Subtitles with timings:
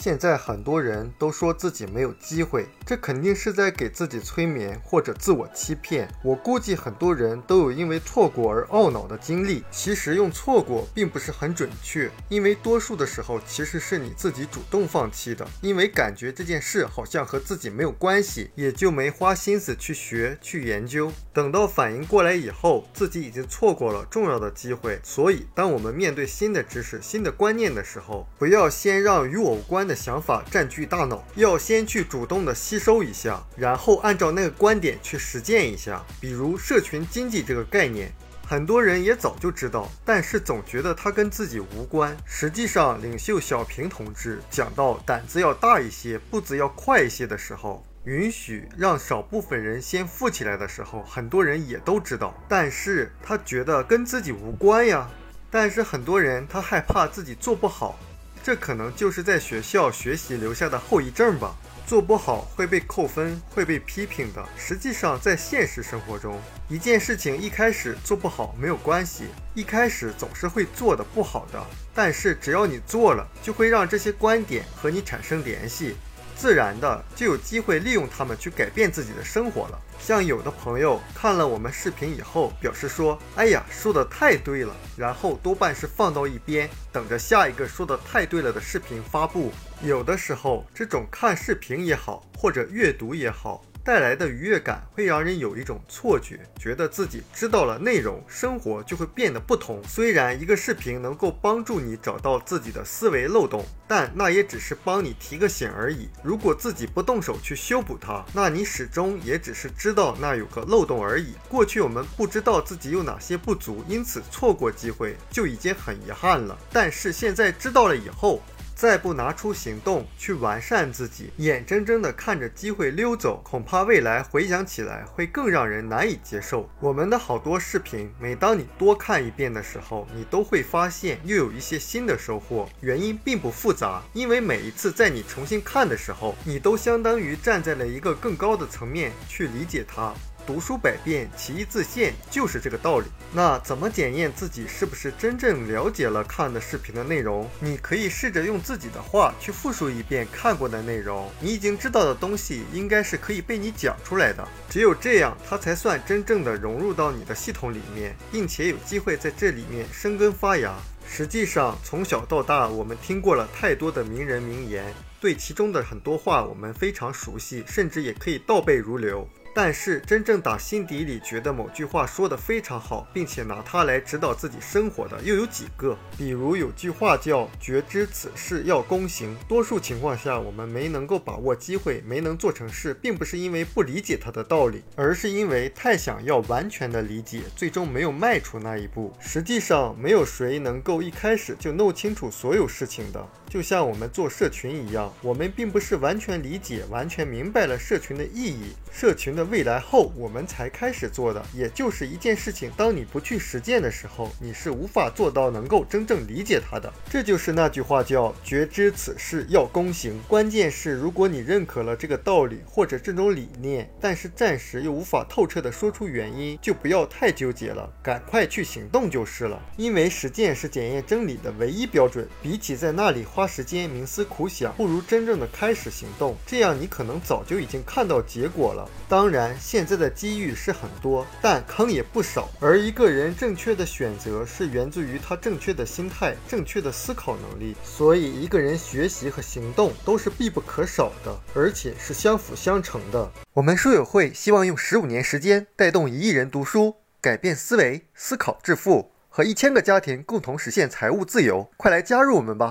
[0.00, 6.08] 现在很多人都说自己没有机会，这肯定是在给自己催眠或者自我欺骗。
[6.24, 9.62] 我估计很多人都有因为错过而懊恼的经历。
[9.70, 21.12] 其实用错过并不是很准确，因为多数的时候其实是你自己主动放弃的，因为感觉这件事好像和自己没有关系，也就没花心思去学去研究。
[21.34, 24.98] 等到反应过来以后，自己已经错过了重要的机会。
[25.04, 29.89] 所以，当我们面对新的知识、新的观念的时候，不要先让与我无关。
[29.90, 36.00] 的想法占据大脑，要先去主动的吸收一下，然后按照那个观点去实践一下。
[36.20, 38.12] 比如社群经济这个概念，
[38.46, 42.16] 很多人也早就知道，但是总觉得它跟自己无关。
[42.24, 55.10] 实际上，领袖小平同志讲到胆子要大一些，步子要快一些的时候，允许让少部分人先富起来的时候，很多人也都知道，但是他觉得跟自己无关呀。
[55.50, 57.98] 但是很多人他害怕自己做不好。
[58.42, 61.54] 这可能就是在学校学习留下的后遗症吧。
[61.86, 64.48] 做不好会被扣分，会被批评的。
[64.56, 69.24] 实际上，在现实生活中，一件事情一开始做不好没有关系，
[69.54, 71.60] 一开始总是会做的不好的。
[71.92, 75.96] 但是只要你做了，就会让这些观点和你产生联系。
[76.40, 79.78] 自然的就有机会利用它们去改变自己的生活了。
[80.00, 89.52] 像有的朋友看了我们视频以后，表示说：“哎呀，说的太对了。”然后多半是放到一边，等着下一个说的太对了的视频发布。
[89.82, 93.62] 有的时候，这种看视频也好，或者阅读也好。
[93.90, 99.82] 带来的愉悦感会让人有一种错觉，觉得自己知道了内容，生活就会变得不同。
[99.82, 106.08] 虽然一个视频能够帮助你找到自己的思维漏洞，但那也只是帮你提个醒而已。
[106.22, 111.34] 如果自己不动手去修补它，那你始终也只是知道那有个漏洞而已。
[111.48, 116.56] 过去我们不知道自己有哪些不足，因此错过机会就已经很遗憾了。
[116.72, 118.40] 但是现在知道了以后，
[118.80, 126.66] 再不拿出行动去完善自己，眼睁睁地看着机会溜走，恐怕未来回想起来会更让人难以接受。
[126.80, 132.66] 我们的好多视频，每当你多看一遍的时候，你都会发现又有一些新的收获。
[132.80, 140.14] 原因并不复杂，因为每一次在你重新看的时候，你都相当于站在了一个更高的层面去理解它。
[140.46, 143.06] 读书百遍，其义自现，就是这个道理。
[143.32, 147.48] 那怎么检验自己是不是真正了解了看的视频的内容？
[147.60, 151.30] 你可以试着用自己的话去复述一遍看过的内容。
[151.40, 154.46] 你已经知道的东西，应该是可以被你讲出来的。
[154.68, 160.74] 只有这样，它才算真正的融入到你的系统里面，并且有机会在这里面生根发芽。
[161.06, 169.28] 实际上，从小到大，我们听过了太多的名人名言，对其中的很多话我们非常熟悉，甚至也可以倒背如流。
[169.52, 175.96] 但是，真正打心底里觉得某句话说得非常好，并且拿它来指导自己生活的，又有几个？
[176.16, 179.36] 比如有句话叫“觉知此事要躬行”。
[179.48, 189.12] 多数情况下，我们没能够把握机会，没能做成事，并不是因为不理解它的道理，而是因为太想要完全的理解，最终没有迈出那一步。
[189.18, 193.28] 实际上，没有谁能够一开始就弄清楚所有事情的。
[193.48, 201.44] 就像我们做社群一样，我们并不是完全理解、完全明白了社群的意义、社群的未来后，我们才开始做的。
[201.54, 206.90] 也就是一件事情，当你不去实践的时候，你是无法做到能够真正理解它的。
[207.10, 210.18] 这就是那句话叫“觉知此事要躬行”。
[210.26, 219.60] 关键是，如果你认可了这个道理或者这种理念，但是暂时又无法透彻的说出原因，就不要太纠结了，赶快去行动就是了。
[219.76, 222.26] 因为实践是检验真理的唯一标准。
[222.42, 223.50] 比起在那里花。
[223.50, 226.36] 时间冥思苦想，不如真正的开始行动。
[226.46, 228.88] 这样你可能早就已经看到结果了。
[229.08, 232.50] 当当然，现在的机遇是很多，但坑也不少。
[232.58, 237.76] 而一个人正确的选择，是源自于他正确的心态、正确的思考能力。
[237.84, 243.30] 所以，一个人学习和行动都是必不可少的，而且是相辅相成的。
[243.52, 251.70] 我们书友会希望用十五年时间，带动一亿人读书，改变思维，思考致富，和一千个家庭共同实现财务自由。
[251.76, 252.68] 快来加入我们吧！